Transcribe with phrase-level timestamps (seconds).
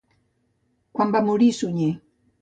[0.99, 1.91] Quan va morir Suñer?